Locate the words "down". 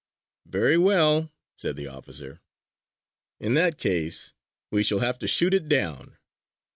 5.69-6.17